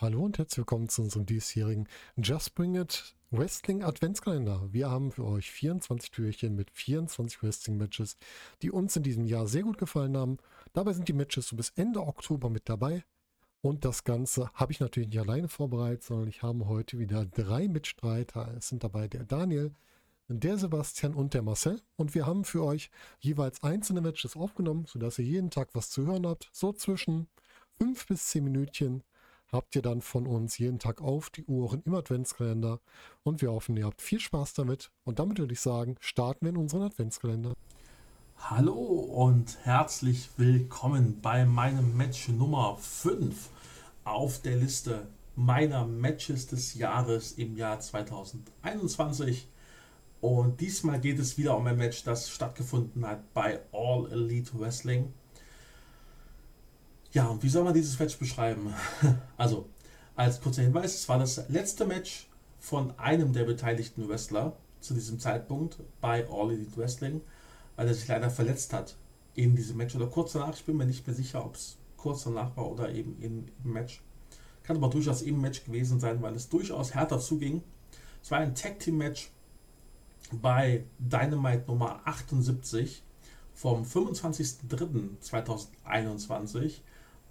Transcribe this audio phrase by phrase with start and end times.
[0.00, 4.72] Hallo und herzlich willkommen zu unserem diesjährigen Just Bring It Wrestling Adventskalender.
[4.72, 8.16] Wir haben für euch 24 Türchen mit 24 Wrestling-Matches,
[8.62, 10.36] die uns in diesem Jahr sehr gut gefallen haben.
[10.72, 13.02] Dabei sind die Matches so bis Ende Oktober mit dabei.
[13.60, 17.66] Und das Ganze habe ich natürlich nicht alleine vorbereitet, sondern ich habe heute wieder drei
[17.66, 18.54] Mitstreiter.
[18.56, 19.72] Es sind dabei der Daniel,
[20.28, 21.82] der Sebastian und der Marcel.
[21.96, 26.06] Und wir haben für euch jeweils einzelne Matches aufgenommen, sodass ihr jeden Tag was zu
[26.06, 26.50] hören habt.
[26.52, 27.26] So zwischen
[27.78, 29.02] fünf bis zehn Minütchen
[29.52, 32.80] habt ihr dann von uns jeden Tag auf die Uhren im Adventskalender.
[33.22, 34.90] Und wir hoffen, ihr habt viel Spaß damit.
[35.04, 37.54] Und damit würde ich sagen, starten wir in unseren Adventskalender.
[38.36, 43.50] Hallo und herzlich willkommen bei meinem Match Nummer 5
[44.04, 49.48] auf der Liste meiner Matches des Jahres im Jahr 2021.
[50.20, 55.12] Und diesmal geht es wieder um ein Match, das stattgefunden hat bei All Elite Wrestling.
[57.12, 58.74] Ja, und wie soll man dieses Match beschreiben?
[59.36, 59.68] Also,
[60.14, 65.18] als kurzer Hinweis, es war das letzte Match von einem der beteiligten Wrestler zu diesem
[65.18, 67.22] Zeitpunkt bei All Elite Wrestling,
[67.76, 68.96] weil er sich leider verletzt hat
[69.34, 70.54] in diesem Match oder kurz danach.
[70.54, 74.02] Ich bin mir nicht mehr sicher, ob es kurz danach war oder eben im Match.
[74.62, 77.62] Kann aber durchaus im Match gewesen sein, weil es durchaus härter zuging.
[78.22, 79.30] Es war ein Tag Team Match
[80.32, 83.02] bei Dynamite Nummer 78
[83.54, 86.80] vom 25.03.2021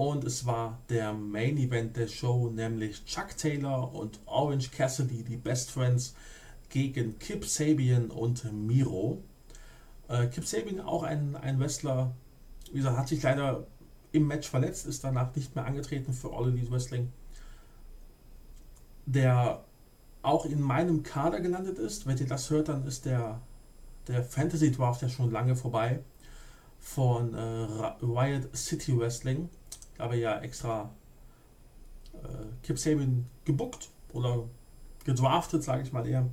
[0.00, 5.36] und es war der Main Event der Show, nämlich Chuck Taylor und Orange Cassidy, die
[5.36, 6.14] Best Friends,
[6.70, 9.22] gegen Kip Sabian und Miro.
[10.08, 12.14] Äh, Kip Sabian auch ein, ein Wrestler,
[12.72, 13.66] wie gesagt, hat sich leider
[14.12, 17.12] im Match verletzt, ist danach nicht mehr angetreten für All Elite Wrestling.
[19.04, 19.66] Der
[20.22, 22.06] auch in meinem Kader gelandet ist.
[22.06, 23.42] Wenn ihr das hört, dann ist der,
[24.08, 26.00] der Fantasy Draft ja schon lange vorbei
[26.78, 29.50] von äh, Riot City Wrestling
[30.00, 30.90] habe ja extra
[32.14, 32.26] äh,
[32.62, 34.48] Kip Sabian gebuckt oder
[35.04, 36.28] gedraftet, sage ich mal eher,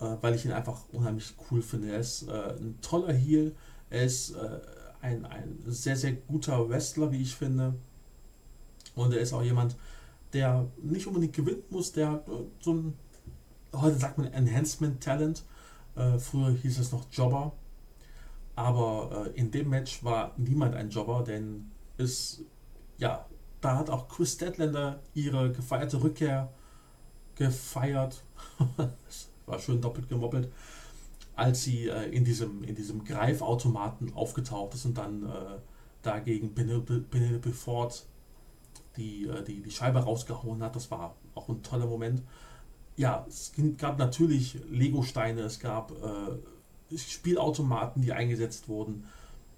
[0.00, 1.92] äh, weil ich ihn einfach unheimlich cool finde.
[1.92, 3.54] Er ist äh, ein toller Heel,
[3.88, 4.60] er ist äh,
[5.00, 7.74] ein, ein sehr, sehr guter Wrestler, wie ich finde.
[8.94, 9.76] Und er ist auch jemand,
[10.32, 12.94] der nicht unbedingt gewinnen muss, der äh, so ein,
[13.74, 15.44] heute sagt man Enhancement-Talent,
[15.96, 17.52] äh, früher hieß es noch Jobber.
[18.56, 22.42] Aber in dem Match war niemand ein Jobber, denn es
[23.00, 23.26] ja,
[23.60, 26.52] da hat auch Chris Deadlander ihre gefeierte Rückkehr
[27.34, 28.22] gefeiert.
[29.46, 30.52] war schön doppelt gemoppelt,
[31.34, 35.58] als sie äh, in, diesem, in diesem Greifautomaten aufgetaucht ist und dann äh,
[36.02, 38.06] dagegen Penelope, Penelope Ford
[38.96, 40.76] die, äh, die, die Scheibe rausgehauen hat.
[40.76, 42.22] Das war auch ein toller Moment.
[42.96, 49.06] Ja, es gab natürlich Lego-Steine, es gab äh, Spielautomaten, die eingesetzt wurden.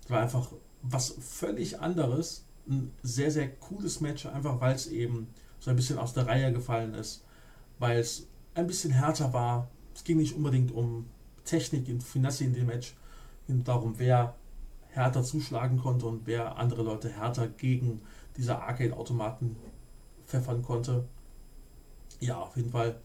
[0.05, 0.49] Es war einfach
[0.83, 5.29] was völlig anderes ein sehr, sehr cooles Match, einfach weil es eben
[5.59, 7.25] so ein bisschen aus der Reihe gefallen ist,
[7.79, 9.69] weil es ein bisschen härter war.
[9.95, 11.07] Es ging nicht unbedingt um
[11.45, 12.95] Technik und Finesse in dem Match,
[13.47, 14.35] ging darum, wer
[14.89, 18.03] härter zuschlagen konnte und wer andere Leute härter gegen
[18.37, 19.57] diese Arcade-Automaten
[20.27, 21.05] pfeffern konnte.
[22.21, 23.01] Ja, auf jeden Fall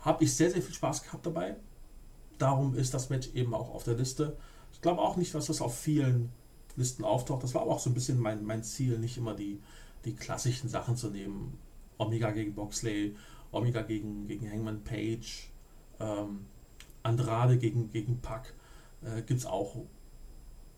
[0.00, 1.56] habe ich sehr, sehr viel Spaß gehabt dabei.
[2.38, 4.36] Darum ist das Match eben auch auf der Liste.
[4.72, 6.32] Ich glaube auch nicht, dass das auf vielen
[6.76, 7.42] Listen auftaucht.
[7.42, 9.60] Das war aber auch so ein bisschen mein, mein Ziel, nicht immer die,
[10.04, 11.58] die klassischen Sachen zu nehmen.
[11.98, 13.16] Omega gegen Boxley,
[13.52, 15.50] Omega gegen, gegen Hangman Page,
[15.98, 16.46] ähm,
[17.02, 18.54] Andrade gegen, gegen Pack.
[19.02, 19.76] Äh, Gibt es auch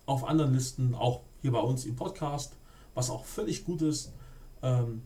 [0.07, 2.57] auf anderen Listen, auch hier bei uns im Podcast,
[2.95, 4.13] was auch völlig gut ist.
[4.63, 5.03] Ähm,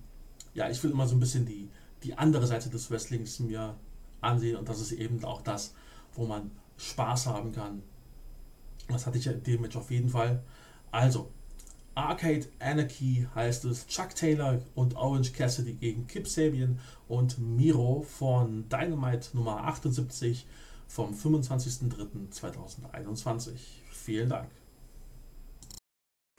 [0.55, 1.69] ja, ich will immer so ein bisschen die,
[2.03, 3.77] die andere Seite des Wrestlings mir
[4.21, 5.75] ansehen und das ist eben auch das,
[6.15, 7.83] wo man Spaß haben kann.
[8.89, 10.43] Das hatte ich ja in dem Match auf jeden Fall.
[10.97, 11.31] Also,
[11.95, 18.67] Arcade Anarchy heißt es Chuck Taylor und Orange Cassidy gegen Kip Sabian und Miro von
[18.71, 20.47] Dynamite Nummer 78
[20.89, 23.59] vom 25.03.2021.
[23.93, 24.51] Vielen Dank.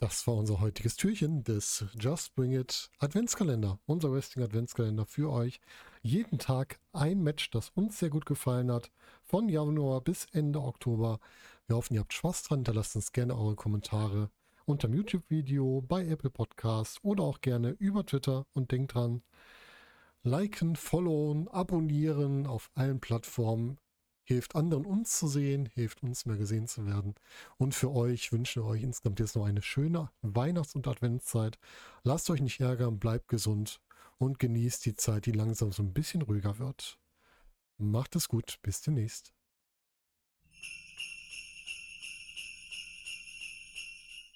[0.00, 3.78] Das war unser heutiges Türchen des Just Bring It Adventskalender.
[3.86, 5.60] Unser Wrestling Adventskalender für euch.
[6.02, 8.90] Jeden Tag ein Match, das uns sehr gut gefallen hat.
[9.22, 11.20] Von Januar bis Ende Oktober.
[11.68, 12.58] Wir hoffen, ihr habt Spaß dran.
[12.58, 14.32] Hinterlasst uns gerne eure Kommentare
[14.68, 18.46] unter dem YouTube-Video, bei Apple Podcasts oder auch gerne über Twitter.
[18.52, 19.22] Und denkt dran,
[20.22, 23.78] liken, followen, abonnieren auf allen Plattformen
[24.28, 27.14] hilft anderen uns zu sehen, hilft uns mehr gesehen zu werden.
[27.56, 31.58] Und für euch wünschen wir euch insgesamt jetzt noch eine schöne Weihnachts- und Adventszeit.
[32.02, 33.80] Lasst euch nicht ärgern, bleibt gesund
[34.18, 36.98] und genießt die Zeit, die langsam so ein bisschen ruhiger wird.
[37.78, 39.32] Macht es gut, bis demnächst.